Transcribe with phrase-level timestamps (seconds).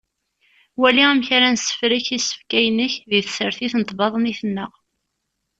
[0.81, 4.71] Wali amek ad nessefrek isefka yinek di tsertit n tbaḍnit-nneɣ.